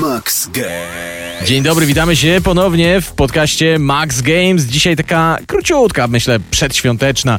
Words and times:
Max 0.00 0.48
Games. 0.48 1.22
Dzień 1.48 1.62
dobry, 1.62 1.86
witamy 1.86 2.16
się 2.16 2.40
ponownie 2.44 3.00
w 3.00 3.12
podcaście 3.12 3.78
Max 3.78 4.20
Games. 4.20 4.64
Dzisiaj 4.64 4.96
taka 4.96 5.38
króciutka, 5.46 6.06
myślę, 6.08 6.38
przedświąteczna 6.50 7.38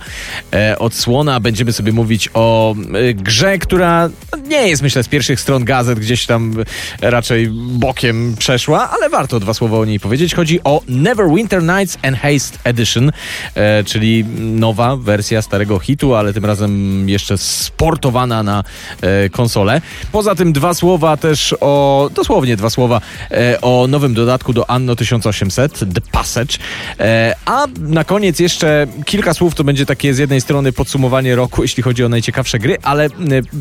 e, 0.54 0.80
odsłona. 0.80 1.40
Będziemy 1.40 1.74
sobie 1.74 1.92
mówić 1.92 2.30
o 2.34 2.76
e, 2.94 3.14
grze, 3.14 3.58
która 3.58 4.10
nie 4.48 4.68
jest, 4.68 4.82
myślę, 4.82 5.04
z 5.04 5.08
pierwszych 5.08 5.40
stron 5.40 5.66
gazet, 5.66 6.00
gdzieś 6.00 6.26
tam 6.26 6.56
raczej 7.02 7.50
bokiem 7.54 8.36
przeszła, 8.40 8.90
ale 8.90 9.10
warto 9.10 9.40
dwa 9.40 9.54
słowa 9.54 9.78
o 9.78 9.86
niej 9.86 10.00
powiedzieć. 10.00 10.36
Chodzi 10.36 10.60
o 10.64 10.82
Neverwinter 10.88 11.64
Nights 11.64 11.98
Enhanced 12.02 12.60
Edition, 12.64 13.12
e, 13.56 13.84
czyli 13.84 14.26
nowa 14.40 14.96
wersja 14.96 15.42
starego 15.42 15.80
hitu, 15.80 16.16
ale 16.16 16.34
tym 16.34 16.46
razem 16.46 17.10
jeszcze 17.10 17.38
sportowana 17.38 18.44
na 18.44 18.64
e, 19.02 19.30
konsolę. 19.30 19.82
Poza 20.12 20.36
tym 20.36 20.54
dwa 20.54 20.74
słowa 20.74 21.18
też 21.18 21.56
o, 21.62 22.10
dosłownie 22.14 22.43
dwa 22.46 22.70
słowa 22.70 23.02
e, 23.32 23.62
o 23.62 23.88
nowym 23.88 24.14
dodatku 24.14 24.54
do 24.54 24.70
Anno 24.70 24.96
1800, 24.96 25.80
The 25.80 26.02
Passage. 26.12 26.58
E, 27.00 27.36
a 27.46 27.68
na 27.80 28.04
koniec 28.04 28.40
jeszcze 28.40 28.88
kilka 29.06 29.34
słów, 29.34 29.56
to 29.56 29.64
będzie 29.64 29.86
takie 29.86 30.14
z 30.14 30.18
jednej 30.18 30.42
strony 30.42 30.72
podsumowanie 30.72 31.36
roku, 31.36 31.62
jeśli 31.62 31.84
chodzi 31.84 32.04
o 32.04 32.10
najciekawsze 32.10 32.60
gry, 32.60 32.78
ale 32.84 33.06
e, 33.06 33.10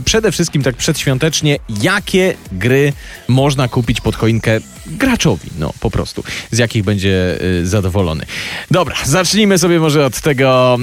przede 0.05 0.33
wszystkim 0.33 0.63
tak 0.63 0.77
przedświątecznie, 0.77 1.59
jakie 1.83 2.35
gry 2.53 2.93
można 3.29 3.69
kupić 3.69 4.01
pod 4.01 4.17
choinkę 4.17 4.61
graczowi, 4.87 5.51
no 5.59 5.73
po 5.81 5.91
prostu, 5.91 6.25
z 6.51 6.59
jakich 6.59 6.85
będzie 6.85 7.39
zadowolony. 7.63 8.27
Dobra, 8.71 8.97
zacznijmy 9.05 9.59
sobie 9.59 9.81
może 9.81 10.07
od 10.07 10.21
tego 10.21 10.79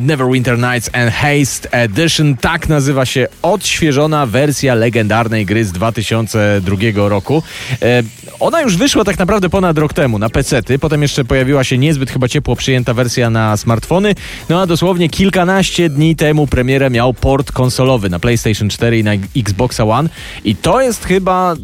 Neverwinter 0.00 0.58
Nights 0.58 0.90
Enhanced 0.92 1.68
Edition. 1.70 2.36
Tak 2.36 2.68
nazywa 2.68 3.06
się 3.06 3.26
odświeżona 3.42 4.26
wersja 4.26 4.74
legendarnej 4.74 5.46
gry 5.46 5.64
z 5.64 5.72
2002 5.72 6.76
roku. 7.08 7.35
E, 7.82 8.02
ona 8.40 8.62
już 8.62 8.76
wyszła 8.76 9.04
tak 9.04 9.18
naprawdę 9.18 9.48
ponad 9.48 9.78
rok 9.78 9.92
temu 9.92 10.18
na 10.18 10.28
PC-ty, 10.28 10.78
potem 10.78 11.02
jeszcze 11.02 11.24
pojawiła 11.24 11.64
się 11.64 11.78
niezbyt 11.78 12.10
chyba 12.10 12.28
ciepło 12.28 12.56
przyjęta 12.56 12.94
wersja 12.94 13.30
na 13.30 13.56
smartfony, 13.56 14.14
no 14.48 14.60
a 14.60 14.66
dosłownie 14.66 15.08
kilkanaście 15.08 15.88
dni 15.88 16.16
temu 16.16 16.46
premierę 16.46 16.90
miał 16.90 17.14
port 17.14 17.52
konsolowy 17.52 18.10
na 18.10 18.18
PlayStation 18.18 18.68
4 18.68 18.98
i 18.98 19.04
na 19.04 19.12
Xboxa 19.36 19.84
One. 19.84 20.08
I 20.44 20.56
to 20.56 20.80
jest 20.80 21.04
chyba, 21.04 21.54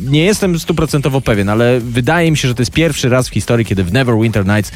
nie 0.00 0.24
jestem 0.24 0.58
stuprocentowo 0.58 1.20
pewien, 1.20 1.48
ale 1.48 1.80
wydaje 1.80 2.30
mi 2.30 2.36
się, 2.36 2.48
że 2.48 2.54
to 2.54 2.62
jest 2.62 2.72
pierwszy 2.72 3.08
raz 3.08 3.28
w 3.28 3.32
historii, 3.32 3.66
kiedy 3.66 3.84
w 3.84 3.92
Neverwinter 3.92 4.46
Nights 4.46 4.72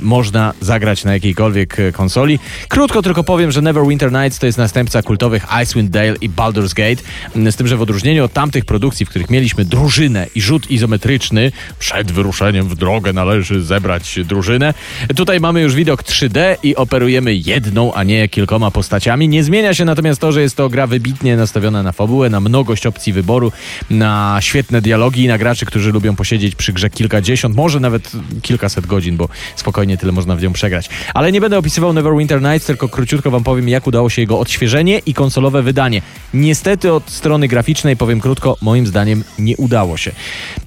można 0.00 0.52
zagrać 0.60 1.04
na 1.04 1.12
jakiejkolwiek 1.12 1.80
e, 1.80 1.92
konsoli. 1.92 2.38
Krótko 2.68 3.02
tylko 3.02 3.24
powiem, 3.24 3.52
że 3.52 3.62
Neverwinter 3.62 4.12
Nights 4.12 4.38
to 4.38 4.46
jest 4.46 4.58
następca 4.58 5.02
kultowych 5.02 5.46
Icewind 5.62 5.90
Dale 5.90 6.14
i 6.20 6.30
Baldur's 6.30 6.74
Gate, 6.74 7.02
z 7.50 7.56
tym, 7.56 7.66
że 7.66 7.76
w 7.76 7.82
odróżnieniu 7.82 8.24
od 8.24 8.32
tamtych 8.32 8.64
produkcji, 8.64 9.06
w 9.06 9.08
których 9.08 9.30
mieliśmy 9.30 9.64
drużynę 9.64 9.85
i 10.34 10.40
rzut 10.40 10.70
izometryczny, 10.70 11.52
przed 11.78 12.12
wyruszeniem 12.12 12.68
w 12.68 12.74
drogę 12.74 13.12
należy 13.12 13.62
zebrać 13.62 14.18
drużynę, 14.24 14.74
tutaj 15.16 15.40
mamy 15.40 15.60
już 15.60 15.74
widok 15.74 16.02
3D 16.02 16.56
i 16.62 16.76
operujemy 16.76 17.34
jedną, 17.34 17.94
a 17.94 18.02
nie 18.02 18.28
kilkoma 18.28 18.70
postaciami. 18.70 19.28
Nie 19.28 19.44
zmienia 19.44 19.74
się 19.74 19.84
natomiast 19.84 20.20
to, 20.20 20.32
że 20.32 20.42
jest 20.42 20.56
to 20.56 20.68
gra 20.68 20.86
wybitnie 20.86 21.36
nastawiona 21.36 21.82
na 21.82 21.92
fabułę, 21.92 22.30
na 22.30 22.40
mnogość 22.40 22.86
opcji 22.86 23.12
wyboru, 23.12 23.52
na 23.90 24.38
świetne 24.40 24.80
dialogi 24.80 25.24
i 25.24 25.28
na 25.28 25.38
graczy, 25.38 25.66
którzy 25.66 25.92
lubią 25.92 26.16
posiedzieć 26.16 26.54
przy 26.54 26.72
grze 26.72 26.90
kilkadziesiąt, 26.90 27.56
może 27.56 27.80
nawet 27.80 28.12
kilkaset 28.42 28.86
godzin, 28.86 29.16
bo 29.16 29.28
spokojnie 29.56 29.96
tyle 29.96 30.12
można 30.12 30.36
w 30.36 30.42
nią 30.42 30.52
przegrać. 30.52 30.88
Ale 31.14 31.32
nie 31.32 31.40
będę 31.40 31.58
opisywał 31.58 31.92
Neverwinter 31.92 32.42
Nights, 32.42 32.66
tylko 32.66 32.88
króciutko 32.88 33.30
wam 33.30 33.44
powiem, 33.44 33.68
jak 33.68 33.86
udało 33.86 34.10
się 34.10 34.22
jego 34.22 34.38
odświeżenie 34.38 34.98
i 35.06 35.14
konsolowe 35.14 35.62
wydanie. 35.62 36.02
Niestety 36.34 36.92
od 36.92 37.10
strony 37.10 37.48
graficznej, 37.48 37.96
powiem 37.96 38.20
krótko, 38.20 38.56
moim 38.62 38.86
zdaniem 38.86 39.24
nie 39.38 39.56
udało 39.56 39.75
się. 39.96 40.12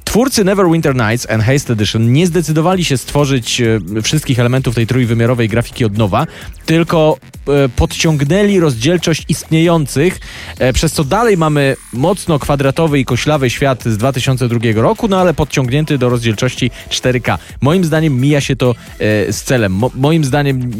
Twórcy 0.09 0.43
Neverwinter 0.43 0.95
Nights 0.95 1.25
Enhanced 1.29 1.69
Edition 1.69 2.13
nie 2.13 2.27
zdecydowali 2.27 2.85
się 2.85 2.97
stworzyć 2.97 3.61
e, 3.61 3.79
wszystkich 4.01 4.39
elementów 4.39 4.75
tej 4.75 4.87
trójwymiarowej 4.87 5.49
grafiki 5.49 5.85
od 5.85 5.97
nowa, 5.97 6.27
tylko 6.65 7.17
e, 7.47 7.69
podciągnęli 7.69 8.59
rozdzielczość 8.59 9.25
istniejących, 9.27 10.19
e, 10.59 10.73
przez 10.73 10.91
co 10.93 11.03
dalej 11.03 11.37
mamy 11.37 11.75
mocno 11.93 12.39
kwadratowy 12.39 12.99
i 12.99 13.05
koślawy 13.05 13.49
świat 13.49 13.83
z 13.83 13.97
2002 13.97 14.59
roku, 14.75 15.07
no 15.07 15.19
ale 15.19 15.33
podciągnięty 15.33 15.97
do 15.97 16.09
rozdzielczości 16.09 16.71
4K. 16.89 17.37
Moim 17.61 17.85
zdaniem 17.85 18.21
mija 18.21 18.41
się 18.41 18.55
to 18.55 18.75
z 19.29 19.41
celem. 19.43 19.71
Mo 19.71 19.91
moim 19.95 20.23
zdaniem 20.23 20.71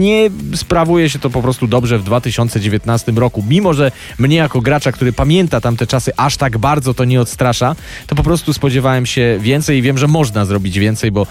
nie 0.00 0.30
sprawuje 0.54 1.10
się 1.10 1.18
to 1.18 1.30
po 1.30 1.42
prostu 1.42 1.66
dobrze 1.66 1.98
w 1.98 2.04
2019 2.04 3.12
roku. 3.12 3.44
Mimo, 3.48 3.74
że 3.74 3.92
mnie 4.18 4.36
jako 4.36 4.60
gracza, 4.60 4.92
który 4.92 5.12
pamięta 5.12 5.60
tamte 5.60 5.86
czasy, 5.86 6.12
aż 6.16 6.36
tak 6.36 6.58
bardzo 6.58 6.94
to 6.94 7.04
nie 7.04 7.20
odstrasza, 7.20 7.76
to 8.06 8.14
po 8.14 8.22
prostu 8.22 8.52
spodziewałem 8.74 9.06
się 9.06 9.38
więcej 9.40 9.78
i 9.78 9.82
wiem, 9.82 9.98
że 9.98 10.08
można 10.08 10.44
zrobić 10.44 10.78
więcej, 10.78 11.10
bo 11.10 11.26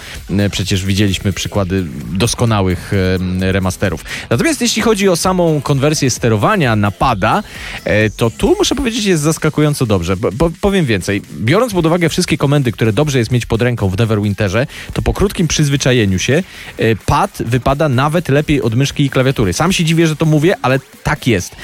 przecież 0.52 0.86
widzieliśmy 0.86 1.34
przykłady 1.34 1.86
doskonałych 2.14 2.92
remasterów. 3.40 4.06
Natomiast 4.30 4.62
jeśli 4.62 4.82
chodzi 4.82 5.10
o 5.10 5.16
samą 5.16 5.62
konwersję 5.62 6.10
sterowania 6.10 6.76
na 6.76 6.92
pada, 6.92 7.44
e, 7.86 8.10
to 8.10 8.30
tu 8.30 8.56
muszę 8.58 8.76
powiedzieć 8.76 9.06
jest 9.06 9.24
zaskakująco 9.24 9.86
dobrze. 9.86 10.18
Po, 10.18 10.52
powiem 10.62 10.86
więcej. 10.86 11.22
Biorąc 11.40 11.74
pod 11.74 11.86
uwagę 11.86 12.10
wszystkie 12.10 12.38
komendy, 12.38 12.72
które 12.72 12.94
dobrze 12.94 13.20
jest 13.20 13.32
mieć 13.32 13.46
pod 13.46 13.62
ręką 13.62 13.90
w 13.90 13.98
Neverwinterze, 13.98 14.68
to 14.94 15.02
po 15.02 15.14
krótkim 15.14 15.48
przyzwyczajeniu 15.48 16.20
się 16.20 16.44
e, 16.78 16.96
pad 16.96 17.44
wypada 17.46 17.90
nawet 17.90 18.30
lepiej 18.30 18.62
od 18.62 18.76
myszki 18.76 19.06
i 19.06 19.10
klawiatury. 19.10 19.54
Sam 19.54 19.74
się 19.74 19.84
dziwię, 19.84 20.08
że 20.08 20.16
to 20.16 20.26
mówię, 20.26 20.56
ale 20.62 20.80
tak 21.04 21.28
jest. 21.28 21.56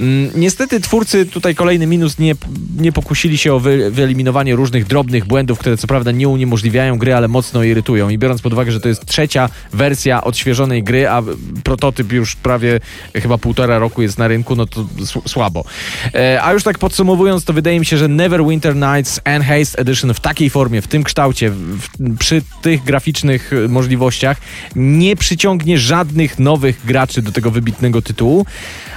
Mm, 0.00 0.30
niestety 0.34 0.80
twórcy, 0.80 1.26
tutaj 1.26 1.54
kolejny 1.54 1.86
minus, 1.86 2.18
nie, 2.18 2.34
nie 2.78 2.92
pokusili 2.92 3.38
się 3.38 3.54
o 3.54 3.60
wy, 3.60 3.90
wyeliminowanie 3.90 4.56
różnych 4.56 4.86
drobnych 4.86 5.25
błędów, 5.26 5.58
które 5.58 5.76
co 5.76 5.86
prawda 5.86 6.10
nie 6.10 6.28
uniemożliwiają 6.28 6.98
gry, 6.98 7.14
ale 7.14 7.28
mocno 7.28 7.62
irytują. 7.62 8.08
I 8.08 8.18
biorąc 8.18 8.42
pod 8.42 8.52
uwagę, 8.52 8.72
że 8.72 8.80
to 8.80 8.88
jest 8.88 9.06
trzecia 9.06 9.48
wersja 9.72 10.24
odświeżonej 10.24 10.82
gry, 10.82 11.08
a 11.08 11.22
prototyp 11.64 12.12
już 12.12 12.36
prawie 12.36 12.80
chyba 13.14 13.38
półtora 13.38 13.78
roku 13.78 14.02
jest 14.02 14.18
na 14.18 14.28
rynku, 14.28 14.56
no 14.56 14.66
to 14.66 14.86
słabo. 15.26 15.64
E, 16.14 16.42
a 16.42 16.52
już 16.52 16.62
tak 16.62 16.78
podsumowując, 16.78 17.44
to 17.44 17.52
wydaje 17.52 17.80
mi 17.80 17.86
się, 17.86 17.98
że 17.98 18.08
Neverwinter 18.08 18.76
Nights 18.76 19.20
Enhanced 19.24 19.80
Edition 19.80 20.14
w 20.14 20.20
takiej 20.20 20.50
formie, 20.50 20.82
w 20.82 20.88
tym 20.88 21.04
kształcie, 21.04 21.50
w, 21.50 22.16
przy 22.18 22.42
tych 22.62 22.84
graficznych 22.84 23.52
e, 23.52 23.68
możliwościach 23.68 24.36
nie 24.76 25.16
przyciągnie 25.16 25.78
żadnych 25.78 26.38
nowych 26.38 26.86
graczy 26.86 27.22
do 27.22 27.32
tego 27.32 27.50
wybitnego 27.50 28.02
tytułu, 28.02 28.46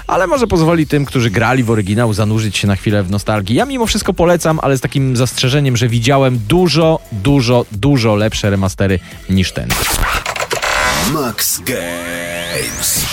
ale 0.07 0.27
może 0.27 0.47
pozwoli 0.47 0.87
tym, 0.87 1.05
którzy 1.05 1.31
grali 1.31 1.63
w 1.63 1.71
oryginał, 1.71 2.13
zanurzyć 2.13 2.57
się 2.57 2.67
na 2.67 2.75
chwilę 2.75 3.03
w 3.03 3.11
nostalgii. 3.11 3.55
Ja 3.55 3.65
mimo 3.65 3.85
wszystko 3.85 4.13
polecam, 4.13 4.59
ale 4.61 4.77
z 4.77 4.81
takim 4.81 5.15
zastrzeżeniem, 5.15 5.77
że 5.77 5.87
widziałem 5.87 6.18
dużo, 6.39 6.99
dużo, 7.11 7.65
dużo 7.71 8.15
lepsze 8.15 8.49
remastery 8.49 8.99
niż 9.29 9.51
ten. 9.51 9.69
Max 11.13 11.59
Games. 11.59 13.05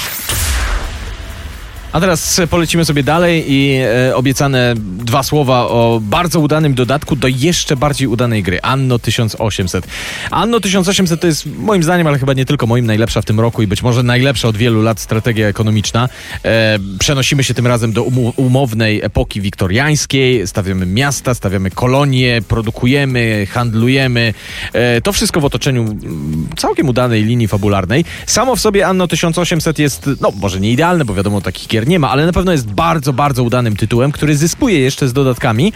A 1.96 2.00
teraz 2.00 2.40
polecimy 2.50 2.84
sobie 2.84 3.02
dalej 3.02 3.52
i 3.52 3.80
e, 4.08 4.16
obiecane 4.16 4.74
dwa 4.78 5.22
słowa 5.22 5.68
o 5.68 6.00
bardzo 6.02 6.40
udanym 6.40 6.74
dodatku 6.74 7.16
do 7.16 7.28
jeszcze 7.28 7.76
bardziej 7.76 8.08
udanej 8.08 8.42
gry 8.42 8.62
Anno 8.62 8.98
1800. 8.98 9.86
Anno 10.30 10.60
1800 10.60 11.20
to 11.20 11.26
jest 11.26 11.46
moim 11.46 11.82
zdaniem, 11.82 12.06
ale 12.06 12.18
chyba 12.18 12.32
nie 12.32 12.44
tylko 12.44 12.66
moim, 12.66 12.86
najlepsza 12.86 13.22
w 13.22 13.24
tym 13.24 13.40
roku 13.40 13.62
i 13.62 13.66
być 13.66 13.82
może 13.82 14.02
najlepsza 14.02 14.48
od 14.48 14.56
wielu 14.56 14.82
lat 14.82 15.00
strategia 15.00 15.46
ekonomiczna. 15.46 16.08
E, 16.44 16.78
przenosimy 16.98 17.44
się 17.44 17.54
tym 17.54 17.66
razem 17.66 17.92
do 17.92 18.04
umu- 18.04 18.32
umownej 18.36 19.04
epoki 19.04 19.40
wiktoriańskiej, 19.40 20.46
stawiamy 20.46 20.86
miasta, 20.86 21.34
stawiamy 21.34 21.70
kolonie, 21.70 22.42
produkujemy, 22.48 23.46
handlujemy. 23.50 24.34
E, 24.72 25.00
to 25.00 25.12
wszystko 25.12 25.40
w 25.40 25.44
otoczeniu 25.44 25.82
mm, 25.82 26.48
całkiem 26.56 26.88
udanej 26.88 27.24
linii 27.24 27.48
fabularnej. 27.48 28.04
Samo 28.26 28.56
w 28.56 28.60
sobie 28.60 28.86
Anno 28.86 29.08
1800 29.08 29.78
jest, 29.78 30.10
no 30.20 30.32
może 30.40 30.60
nie 30.60 30.72
idealne, 30.72 31.04
bo 31.04 31.14
wiadomo 31.14 31.40
takich 31.40 31.68
gier 31.68 31.85
nie 31.86 31.98
ma, 31.98 32.10
ale 32.10 32.26
na 32.26 32.32
pewno 32.32 32.52
jest 32.52 32.66
bardzo, 32.70 33.12
bardzo 33.12 33.42
udanym 33.42 33.76
tytułem, 33.76 34.12
który 34.12 34.36
zyskuje 34.36 34.78
jeszcze 34.80 35.08
z 35.08 35.12
dodatkami. 35.12 35.72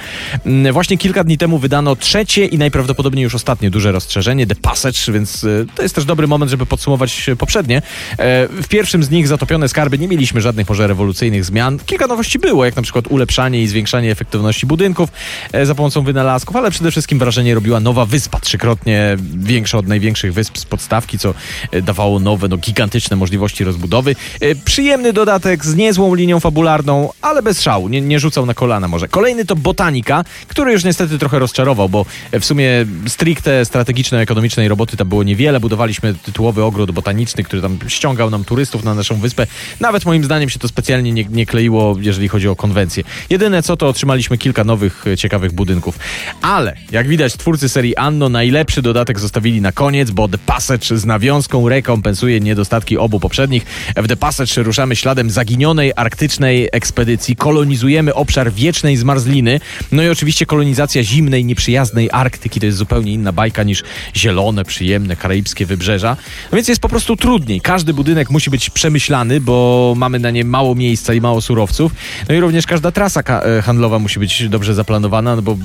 Mm, 0.47 0.73
Właśnie 0.73 0.99
kilka 0.99 1.25
dni 1.25 1.39
temu 1.39 1.59
wydano 1.59 1.97
trzecie 1.97 2.47
i 2.47 2.59
najprawdopodobniej 2.59 3.23
już 3.23 3.35
ostatnie 3.35 3.71
duże 3.71 3.93
rozszerzenie, 3.93 4.47
The 4.47 4.55
Passage, 4.55 4.99
więc 5.13 5.45
y, 5.45 5.67
to 5.75 5.83
jest 5.83 5.95
też 5.95 6.05
dobry 6.05 6.27
moment, 6.27 6.51
żeby 6.51 6.67
podsumować 6.67 7.29
y, 7.29 7.37
poprzednie. 7.37 7.77
E, 8.19 8.49
W 8.49 8.69
pierwszym 8.69 9.05
z 9.05 9.11
nich 9.11 9.29
Zatopione 9.29 9.69
Skarby 9.69 9.99
nie 9.99 10.09
mieliśmy 10.09 10.41
żadnych 10.41 10.69
może 10.69 10.87
rewolucyjnych 10.87 11.45
zmian. 11.45 11.79
Kilka 11.87 12.07
nowości 12.07 12.39
było, 12.39 12.65
jak 12.65 12.77
na 12.77 12.83
przykład 12.83 13.07
ulepszanie 13.07 13.63
i 13.63 13.67
zwiększanie 13.67 14.11
efektywności 14.11 14.67
budynków 14.67 15.09
e, 15.53 15.67
za 15.67 15.75
pomocą 15.75 16.03
wynalazków, 16.03 16.57
ale 16.57 16.71
przede 16.71 16.91
wszystkim 16.91 17.19
wrażenie 17.19 17.55
robiła 17.55 17.81
nowa 17.81 18.07
wyspa, 18.07 18.41
trzykrotnie 18.41 19.17
większa 19.37 19.79
od 19.79 19.87
największych 19.89 20.35
wysp 20.35 20.59
z 20.59 20.65
podstawki, 20.65 21.19
co 21.19 21.35
e, 21.73 21.83
dawało 21.83 22.21
nowe, 22.21 22.49
no 22.49 22.57
gigantyczne 22.57 23.17
możliwości 23.17 23.65
rozbudowy. 23.65 24.17
E, 24.41 24.55
Przyjemny 24.55 25.13
dodatek 25.13 25.65
z 25.65 25.77
nie 25.77 25.93
niezłą 26.01 26.15
linią 26.15 26.41
fabularną, 26.41 27.11
ale 27.23 27.43
bez 27.43 27.63
szału, 27.63 27.89
nie, 27.89 28.01
nie 28.01 28.21
rzucał 28.21 28.47
na 28.47 28.55
kolana 28.55 28.89
może. 28.89 29.09
Kolejny 29.09 29.45
to 29.45 29.57
Botanika, 29.57 30.25
który 30.49 30.73
już 30.73 30.85
niestety 30.85 31.19
trochę 31.19 31.39
rozczarował, 31.39 31.89
bo 31.89 32.07
w 32.41 32.45
sumie 32.45 32.87
stricte 33.07 33.65
strategiczno-ekonomicznej 33.65 34.69
roboty 34.69 34.97
tam 34.97 35.09
było 35.09 35.23
niewiele. 35.23 35.61
Budowaliśmy 35.61 36.15
tytułowy 36.15 36.65
ogród 36.65 36.91
botaniczny, 36.91 37.45
który 37.45 37.63
tam 37.63 37.79
ściągał 37.89 38.31
nam 38.31 38.45
turystów 38.45 38.85
na 38.85 38.95
naszą 38.95 39.17
wyspę. 39.17 39.47
Nawet 39.81 40.05
moim 40.05 40.25
zdaniem 40.25 40.51
się 40.51 40.59
to 40.59 40.69
specjalnie 40.69 41.13
nie, 41.13 41.25
nie 41.25 41.47
kleiło, 41.47 41.97
jeżeli 42.01 42.29
chodzi 42.29 42.49
o 42.49 42.57
konwencję. 42.57 43.05
Jedyne 43.31 43.63
co, 43.63 43.77
to 43.77 43.89
otrzymaliśmy 43.89 44.39
kilka 44.39 44.65
nowych, 44.65 45.07
e, 45.07 45.17
ciekawych 45.17 45.53
budynków. 45.53 45.99
Ale, 46.43 46.77
jak 46.91 47.09
widać, 47.09 47.37
twórcy 47.37 47.69
serii 47.69 47.97
Anno 47.97 48.29
najlepszy 48.29 48.83
dodatek 48.83 49.19
zostawili 49.19 49.61
na 49.61 49.73
koniec, 49.73 50.11
bo 50.11 50.29
The 50.29 50.39
Passage 50.39 50.99
z 50.99 51.05
nawiązką 51.05 51.69
rekompensuje 51.69 52.41
niedostatki 52.41 52.99
obu 52.99 53.21
poprzednich. 53.21 53.67
W 53.97 54.09
The 54.09 54.17
Passage 54.17 54.63
ruszamy 54.63 54.97
śladem 54.97 55.31
zaginionej 55.31 55.90
arktycznej 55.97 56.69
ekspedycji, 56.73 57.37
kolonizujemy 57.37 58.15
obszar 58.15 58.53
wiecznej 58.53 58.97
zmarzliny, 58.97 59.61
no 59.93 60.03
i 60.03 60.09
oczywiście 60.09 60.47
kolonizacja 60.47 61.03
zimnej, 61.03 61.45
nieprzyjaznej 61.45 62.09
Arktyki 62.13 62.61
to 62.61 62.67
jest 62.67 62.79
zupełnie 62.79 63.13
inna 63.13 63.33
bajka 63.33 63.63
niż 63.63 63.83
zielone, 64.17 64.65
przyjemne 64.65 65.17
karaibskie 65.17 65.67
wybrzeża. 65.67 66.17
No 66.53 66.57
więc 66.57 66.69
jest 66.69 66.81
po 66.81 66.89
prostu 66.89 67.17
trudniej. 67.17 67.61
Każdy 67.61 67.95
budynek 67.95 68.31
musi 68.31 68.51
być 68.51 68.71
przemyślany, 68.71 69.41
bo 69.41 69.95
mamy 69.97 70.19
na 70.19 70.31
nie 70.31 70.45
mało 70.45 70.75
miejsca 70.75 71.15
i 71.15 71.21
mało 71.21 71.41
surowców. 71.41 71.93
No 72.29 72.35
i 72.35 72.41
również 72.41 72.67
każda 72.67 72.93
trasa 72.93 73.23
handlowa 73.63 73.99
musi 73.99 74.19
być 74.21 74.49
dobrze 74.49 74.75
zaplanowana, 74.75 75.37
no 75.37 75.43
bo 75.43 75.57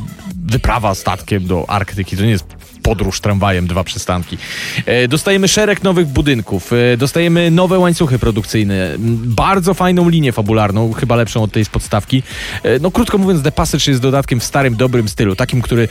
wyprawa 0.46 0.96
statkiem 0.96 1.48
do 1.48 1.70
Arktyki 1.70 2.18
to 2.18 2.24
nie 2.24 2.30
jest 2.30 2.46
podróż 2.86 3.22
tramwajem, 3.22 3.68
dwa 3.68 3.84
przystanki. 3.84 4.38
E, 4.86 5.08
dostajemy 5.08 5.48
szereg 5.48 5.84
nowych 5.84 6.08
budynków, 6.08 6.74
e, 6.74 6.98
dostajemy 6.98 7.52
nowe 7.52 7.80
łańcuchy 7.80 8.20
produkcyjne, 8.20 8.96
bardzo 9.26 9.74
fajną 9.74 10.10
linię 10.10 10.32
fabularną, 10.32 10.94
chyba 10.94 11.16
lepszą 11.16 11.44
od 11.44 11.52
tej 11.52 11.66
z 11.66 11.70
podstawki. 11.70 12.24
E, 12.64 12.80
no 12.80 12.92
krótko 12.92 13.18
mówiąc, 13.18 13.44
The 13.44 13.52
Passage 13.52 13.92
jest 13.92 14.02
dodatkiem 14.02 14.40
w 14.40 14.44
starym, 14.44 14.76
dobrym 14.76 15.10
stylu, 15.10 15.36
takim, 15.36 15.62
który 15.62 15.88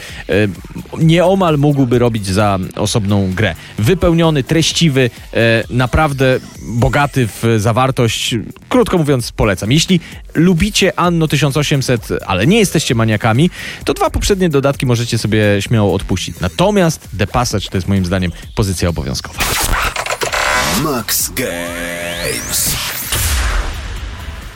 nieomal 0.99 1.58
mógłby 1.58 1.99
robić 1.99 2.26
za 2.26 2.58
osobną 2.76 3.32
grę. 3.32 3.55
Wypełniony, 3.79 4.43
treściwy, 4.43 5.11
naprawdę 5.70 6.38
bogaty 6.62 7.26
w 7.26 7.43
zawartość. 7.58 8.35
Krótko 8.69 8.99
mówiąc, 8.99 9.32
polecam. 9.32 9.73
Jeśli 9.73 10.00
lubicie 10.34 10.98
Anno 10.98 11.28
1800, 11.28 12.08
ale 12.26 12.46
nie 12.46 12.58
jesteście 12.58 12.94
maniakami, 12.94 13.50
to 13.84 13.94
dwa 13.94 14.10
poprzednie 14.10 14.48
dodatki 14.48 14.86
możecie 14.86 15.19
sobie 15.19 15.62
śmiało 15.62 15.94
odpuścić. 15.94 16.40
Natomiast 16.40 17.08
The 17.19 17.26
Passage 17.26 17.69
to 17.70 17.76
jest 17.76 17.88
moim 17.88 18.04
zdaniem 18.04 18.32
pozycja 18.54 18.88
obowiązkowa. 18.88 19.40
Max 20.82 21.31
Games. 21.31 22.76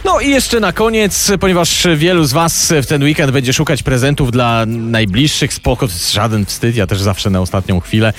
No 0.04 0.20
i 0.20 0.30
jeszcze 0.30 0.60
na 0.60 0.72
koniec, 0.72 1.32
ponieważ 1.40 1.86
wielu 1.96 2.24
z 2.24 2.32
Was 2.32 2.72
w 2.82 2.86
ten 2.86 3.02
weekend 3.02 3.32
będzie 3.32 3.52
szukać 3.52 3.82
prezentów 3.82 4.30
dla 4.30 4.66
najbliższych, 4.66 5.54
spoko, 5.54 5.88
żaden 6.12 6.46
wstyd, 6.46 6.76
ja 6.76 6.86
też 6.86 7.00
zawsze 7.00 7.30
na 7.30 7.40
ostatnią 7.40 7.80
chwilę, 7.80 8.12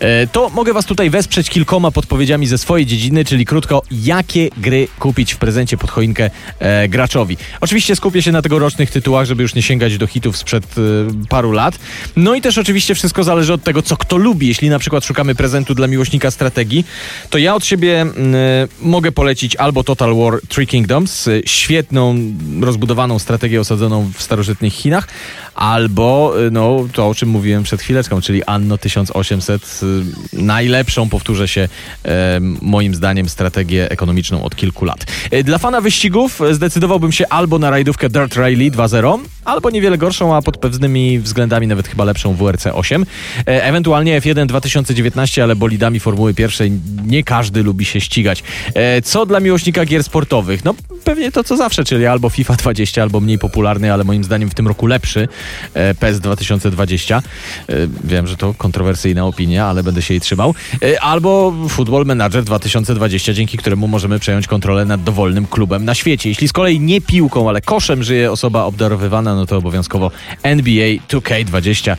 e, 0.00 0.26
to 0.26 0.50
mogę 0.50 0.72
Was 0.72 0.84
tutaj 0.84 1.10
wesprzeć 1.10 1.50
kilkoma 1.50 1.90
podpowiedziami 1.90 2.46
ze 2.46 2.58
swojej 2.58 2.86
dziedziny, 2.86 3.24
czyli 3.24 3.44
krótko, 3.44 3.82
jakie 3.90 4.50
gry 4.56 4.88
kupić 4.98 5.34
w 5.34 5.36
prezencie 5.36 5.76
pod 5.76 5.90
choinkę 5.90 6.30
e, 6.58 6.88
graczowi. 6.88 7.36
Oczywiście 7.60 7.96
skupię 7.96 8.22
się 8.22 8.32
na 8.32 8.42
tegorocznych 8.42 8.90
tytułach, 8.90 9.26
żeby 9.26 9.42
już 9.42 9.54
nie 9.54 9.62
sięgać 9.62 9.98
do 9.98 10.06
hitów 10.06 10.36
sprzed 10.36 10.64
e, 10.64 10.80
paru 11.28 11.52
lat. 11.52 11.78
No 12.16 12.34
i 12.34 12.40
też 12.40 12.58
oczywiście 12.58 12.94
wszystko 12.94 13.24
zależy 13.24 13.52
od 13.52 13.62
tego, 13.62 13.82
co 13.82 13.96
kto 13.96 14.16
lubi. 14.16 14.48
Jeśli 14.48 14.70
na 14.70 14.78
przykład 14.78 15.04
szukamy 15.04 15.34
prezentu 15.34 15.74
dla 15.74 15.86
miłośnika 15.86 16.30
strategii, 16.30 16.86
to 17.30 17.38
ja 17.38 17.54
od 17.54 17.64
siebie 17.64 18.06
mogę 18.80 19.12
polecić 19.12 19.56
albo 19.56 19.84
Total 19.84 20.14
War 20.14 20.40
Three 20.48 20.66
Kingdoms, 20.66 21.25
świetną, 21.44 22.16
rozbudowaną 22.60 23.18
strategię 23.18 23.60
osadzoną 23.60 24.12
w 24.14 24.22
starożytnych 24.22 24.72
Chinach, 24.72 25.08
albo 25.54 26.34
y, 26.46 26.50
no, 26.50 26.86
to, 26.92 27.08
o 27.08 27.14
czym 27.14 27.28
mówiłem 27.28 27.62
przed 27.62 27.82
chwileczką, 27.82 28.20
czyli 28.20 28.44
Anno 28.44 28.78
1800, 28.78 29.80
y, 29.82 30.42
najlepszą, 30.42 31.08
powtórzę 31.08 31.48
się, 31.48 31.68
moim 32.62 32.94
zdaniem, 32.94 33.28
strategię 33.28 33.90
ekonomiczną 33.90 34.42
od 34.42 34.56
kilku 34.56 34.84
lat. 34.84 35.06
Y, 35.32 35.44
dla 35.44 35.58
fana 35.58 35.80
wyścigów 35.80 36.40
zdecydowałbym 36.50 37.12
się 37.12 37.28
albo 37.28 37.58
na 37.58 37.70
rajdówkę 37.70 38.08
Dirt 38.08 38.36
Rally 38.36 38.70
2.0, 38.70 39.18
albo 39.46 39.70
niewiele 39.70 39.98
gorszą, 39.98 40.36
a 40.36 40.42
pod 40.42 40.56
pewnymi 40.56 41.18
względami 41.18 41.66
nawet 41.66 41.88
chyba 41.88 42.04
lepszą 42.04 42.34
WRC 42.34 42.66
8. 42.66 43.06
E, 43.46 43.64
ewentualnie 43.64 44.20
F1 44.20 44.46
2019, 44.46 45.42
ale 45.42 45.56
bolidami 45.56 46.00
Formuły 46.00 46.34
pierwszej 46.34 46.72
nie 47.06 47.24
każdy 47.24 47.62
lubi 47.62 47.84
się 47.84 48.00
ścigać. 48.00 48.42
E, 48.74 49.02
co 49.02 49.26
dla 49.26 49.40
miłośnika 49.40 49.84
gier 49.84 50.04
sportowych? 50.04 50.64
No 50.64 50.74
pewnie 51.04 51.32
to 51.32 51.44
co 51.44 51.56
zawsze, 51.56 51.84
czyli 51.84 52.06
albo 52.06 52.30
FIFA 52.30 52.54
20, 52.54 53.02
albo 53.02 53.20
mniej 53.20 53.38
popularny, 53.38 53.92
ale 53.92 54.04
moim 54.04 54.24
zdaniem 54.24 54.50
w 54.50 54.54
tym 54.54 54.68
roku 54.68 54.86
lepszy 54.86 55.28
e, 55.74 55.94
PES 55.94 56.20
2020. 56.20 57.22
Wiem, 58.04 58.26
że 58.26 58.36
to 58.36 58.54
kontrowersyjna 58.54 59.26
opinia, 59.26 59.66
ale 59.66 59.82
będę 59.82 60.02
się 60.02 60.14
jej 60.14 60.20
trzymał. 60.20 60.54
Albo 61.00 61.54
Football 61.68 62.04
Manager 62.04 62.44
2020, 62.44 63.32
dzięki 63.32 63.58
któremu 63.58 63.88
możemy 63.88 64.18
przejąć 64.18 64.46
kontrolę 64.46 64.84
nad 64.84 65.02
dowolnym 65.02 65.46
klubem 65.46 65.84
na 65.84 65.94
świecie. 65.94 66.28
Jeśli 66.28 66.48
z 66.48 66.52
kolei 66.52 66.80
nie 66.80 67.00
piłką, 67.00 67.48
ale 67.48 67.60
koszem 67.60 68.02
żyje 68.02 68.32
osoba 68.32 68.64
obdarowywana 68.64 69.35
no 69.36 69.46
to 69.46 69.56
obowiązkowo 69.56 70.10
NBA 70.42 70.86
2K20. 71.08 71.96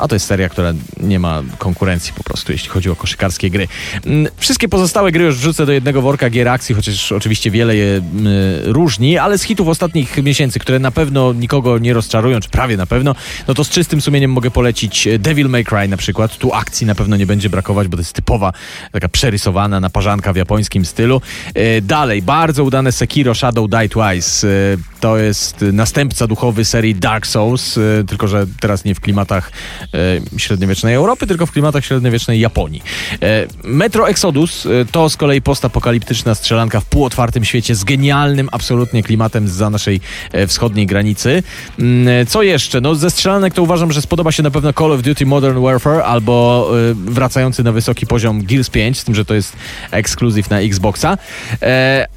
No, 0.00 0.08
to 0.08 0.14
jest 0.14 0.26
seria, 0.26 0.48
która 0.48 0.72
nie 1.00 1.18
ma 1.18 1.42
konkurencji 1.58 2.12
po 2.12 2.22
prostu, 2.22 2.52
jeśli 2.52 2.68
chodzi 2.68 2.90
o 2.90 2.96
koszykarskie 2.96 3.50
gry. 3.50 3.68
Mm, 4.06 4.28
wszystkie 4.36 4.68
pozostałe 4.68 5.12
gry 5.12 5.24
już 5.24 5.36
wrzucę 5.36 5.66
do 5.66 5.72
jednego 5.72 6.02
worka 6.02 6.30
gier 6.30 6.48
akcji, 6.48 6.74
chociaż 6.74 7.12
oczywiście 7.12 7.50
wiele 7.50 7.76
je 7.76 7.96
y, 7.96 8.02
różni, 8.64 9.18
ale 9.18 9.38
z 9.38 9.42
hitów 9.42 9.68
ostatnich 9.68 10.22
miesięcy, 10.22 10.58
które 10.58 10.78
na 10.78 10.90
pewno 10.90 11.32
nikogo 11.32 11.78
nie 11.78 11.94
rozczarują, 11.94 12.40
czy 12.40 12.48
prawie 12.48 12.76
na 12.76 12.86
pewno, 12.86 13.14
no 13.48 13.54
to 13.54 13.64
z 13.64 13.68
czystym 13.68 14.00
sumieniem 14.00 14.32
mogę 14.32 14.50
polecić 14.50 15.08
Devil 15.18 15.48
May 15.48 15.64
Cry 15.64 15.88
na 15.88 15.96
przykład. 15.96 16.38
Tu 16.38 16.54
akcji 16.54 16.86
na 16.86 16.94
pewno 16.94 17.16
nie 17.16 17.26
będzie 17.26 17.50
brakować, 17.50 17.88
bo 17.88 17.96
to 17.96 18.00
jest 18.00 18.12
typowa, 18.12 18.52
taka 18.92 19.08
przerysowana 19.08 19.80
naparzanka 19.80 20.32
w 20.32 20.36
japońskim 20.36 20.84
stylu. 20.84 21.20
Y, 21.58 21.82
dalej, 21.82 22.22
bardzo 22.22 22.64
udane 22.64 22.92
Sekiro 22.92 23.34
Shadow 23.34 23.70
Die 23.70 23.88
Twice. 23.88 24.46
Y, 24.48 24.78
to 25.00 25.18
jest 25.18 25.64
następca 25.72 26.26
duchowy 26.26 26.64
serii 26.64 26.94
Dark 26.94 27.26
Souls, 27.26 27.78
tylko 28.06 28.28
że 28.28 28.46
teraz 28.60 28.84
nie 28.84 28.94
w 28.94 29.00
klimatach 29.00 29.50
e, 29.82 29.85
średniowiecznej 30.36 30.94
Europy, 30.94 31.26
tylko 31.26 31.46
w 31.46 31.52
klimatach 31.52 31.84
średniowiecznej 31.84 32.40
Japonii. 32.40 32.82
E, 33.22 33.46
Metro 33.64 34.08
Exodus 34.08 34.66
e, 34.66 34.68
to 34.92 35.10
z 35.10 35.16
kolei 35.16 35.42
postapokaliptyczna 35.42 36.34
strzelanka 36.34 36.80
w 36.80 36.84
półotwartym 36.84 37.44
świecie 37.44 37.74
z 37.74 37.84
genialnym 37.84 38.48
absolutnie 38.52 39.02
klimatem 39.02 39.48
za 39.48 39.70
naszej 39.70 40.00
e, 40.32 40.46
wschodniej 40.46 40.86
granicy. 40.86 41.42
Mm, 41.78 42.08
e, 42.08 42.26
co 42.26 42.42
jeszcze? 42.42 42.80
No 42.80 42.94
ze 42.94 43.10
strzelanek 43.10 43.54
to 43.54 43.62
uważam, 43.62 43.92
że 43.92 44.02
spodoba 44.02 44.32
się 44.32 44.42
na 44.42 44.50
pewno 44.50 44.72
Call 44.72 44.92
of 44.92 45.02
Duty 45.02 45.26
Modern 45.26 45.62
Warfare 45.62 46.02
albo 46.04 46.68
e, 46.90 46.94
wracający 46.94 47.64
na 47.64 47.72
wysoki 47.72 48.06
poziom 48.06 48.42
Gears 48.42 48.70
5, 48.70 48.98
z 48.98 49.04
tym, 49.04 49.14
że 49.14 49.24
to 49.24 49.34
jest 49.34 49.56
ekskluzyw 49.90 50.50
na 50.50 50.60
Xboxa. 50.60 51.18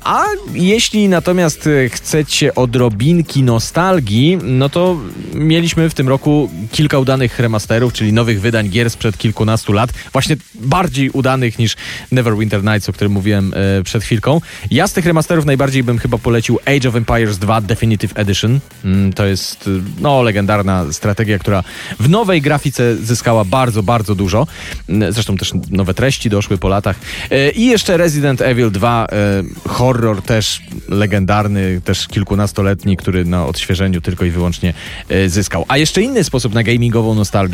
A 0.03 0.23
jeśli 0.53 1.09
natomiast 1.09 1.69
chcecie 1.89 2.55
odrobinki 2.55 3.43
nostalgii, 3.43 4.37
no 4.43 4.69
to 4.69 4.97
mieliśmy 5.33 5.89
w 5.89 5.93
tym 5.93 6.09
roku 6.09 6.49
kilka 6.71 6.99
udanych 6.99 7.39
remasterów, 7.39 7.58
czyli 7.93 8.13
nowych 8.13 8.41
wydań 8.41 8.69
gier 8.69 8.89
sprzed 8.89 9.17
kilkunastu 9.17 9.73
lat, 9.73 9.93
właśnie 10.13 10.37
bardziej 10.55 11.09
udanych 11.09 11.59
niż 11.59 11.75
Neverwinter 12.11 12.63
Nights, 12.63 12.89
o 12.89 12.93
którym 12.93 13.11
mówiłem 13.11 13.53
e, 13.53 13.83
przed 13.83 14.03
chwilką. 14.03 14.41
Ja 14.71 14.87
z 14.87 14.93
tych 14.93 15.05
remasterów 15.05 15.45
najbardziej 15.45 15.83
bym 15.83 15.97
chyba 15.97 16.17
polecił 16.17 16.59
Age 16.65 16.89
of 16.89 16.95
Empires 16.95 17.37
2 17.37 17.61
Definitive 17.61 18.11
Edition. 18.15 18.59
Mm, 18.85 19.13
to 19.13 19.25
jest 19.25 19.67
e, 19.67 19.69
no, 20.01 20.21
legendarna 20.23 20.85
strategia, 20.93 21.39
która 21.39 21.63
w 21.99 22.09
nowej 22.09 22.41
grafice 22.41 22.95
zyskała 22.95 23.45
bardzo, 23.45 23.83
bardzo 23.83 24.15
dużo. 24.15 24.47
Mm, 24.89 25.13
zresztą 25.13 25.37
też 25.37 25.53
nowe 25.69 25.93
treści 25.93 26.29
doszły 26.29 26.57
po 26.57 26.69
latach. 26.69 26.95
E, 27.31 27.51
I 27.51 27.65
jeszcze 27.65 27.97
Resident 27.97 28.41
Evil 28.41 28.71
2, 28.71 29.07
e, 29.11 29.69
horror 29.69 30.21
też 30.21 30.61
legendarny, 30.89 31.81
też 31.81 32.07
kilkunastoletni, 32.07 32.97
który 32.97 33.25
na 33.25 33.45
odświeżeniu 33.45 34.01
tylko 34.01 34.25
i 34.25 34.31
wyłącznie 34.31 34.73
e, 35.09 35.29
zyskał. 35.29 35.65
A 35.67 35.77
jeszcze 35.77 36.01
inny 36.01 36.23
sposób 36.23 36.53
na 36.53 36.63
gamingową 36.63 37.15
nostalgię 37.15 37.48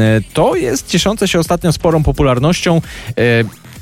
e, 0.00 0.20
to 0.32 0.56
jest 0.56 0.86
cieszące 0.88 1.28
się 1.28 1.38
ostatnio 1.38 1.72
sporą 1.72 2.02
popularnością. 2.02 2.76
E, 2.76 3.22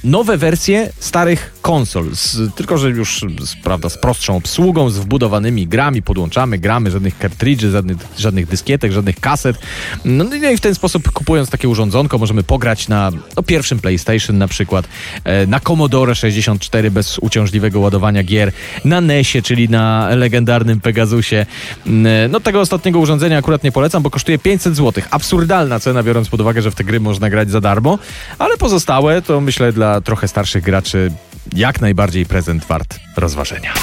nowe 0.05 0.37
wersje 0.37 0.91
starych 0.99 1.54
konsol, 1.65 2.11
z, 2.15 2.55
tylko 2.55 2.79
że 2.79 2.91
już 2.91 3.21
z, 3.41 3.57
prawda, 3.57 3.89
z 3.89 3.99
prostszą 3.99 4.37
obsługą, 4.37 4.91
z 4.91 4.99
wbudowanymi 4.99 5.67
grami, 5.67 6.03
podłączamy 6.03 6.59
gramy, 6.59 6.91
żadnych 6.91 7.19
kartridży, 7.19 7.71
żadnych, 7.71 7.97
żadnych 8.19 8.47
dyskietek, 8.47 8.93
żadnych 8.93 9.21
kaset. 9.21 9.59
No, 10.05 10.25
no 10.25 10.51
i 10.51 10.57
w 10.57 10.61
ten 10.61 10.75
sposób 10.75 11.13
kupując 11.13 11.51
takie 11.51 11.69
urządzonko 11.69 12.19
możemy 12.19 12.43
pograć 12.43 12.89
na 12.89 13.11
no, 13.37 13.43
pierwszym 13.43 13.79
PlayStation 13.79 14.39
na 14.39 14.49
przykład, 14.49 14.89
e, 15.25 15.47
na 15.47 15.61
Commodore 15.61 16.15
64 16.15 16.91
bez 16.91 17.19
uciążliwego 17.19 17.81
ładowania 17.81 18.23
gier, 18.23 18.53
na 18.85 19.01
NESie, 19.01 19.43
czyli 19.43 19.69
na 19.69 20.09
legendarnym 20.15 20.81
Pegasusie. 20.81 21.47
Mm, 21.87 22.31
no 22.31 22.41
tego 22.41 22.61
ostatniego 22.61 22.99
urządzenia 22.99 23.39
akurat 23.39 23.65
nie 23.65 23.73
polecam, 23.73 24.03
bo 24.03 24.11
kosztuje 24.11 24.39
500 24.39 24.77
zł. 24.77 25.05
Absurdalna 25.11 25.81
cena, 25.81 26.03
biorąc 26.03 26.29
pod 26.29 26.41
uwagę, 26.41 26.63
że 26.63 26.71
w 26.71 26.75
te 26.75 26.85
gry 26.85 27.01
można 27.01 27.31
grać 27.31 27.51
za 27.51 27.61
darmo, 27.61 27.99
ale 28.39 28.57
pozostałe 28.57 29.23
to 29.23 29.41
myślę 29.41 29.73
dla 29.73 30.01
trochę 30.01 30.29
starszych 30.29 30.65
graczy 30.65 31.11
jak 31.53 31.81
najbardziej 31.81 32.27
prezent 32.27 32.65
wart 32.65 32.99
rozważenia. 33.17 33.75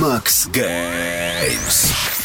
Max 0.00 0.46
Games. 0.46 2.15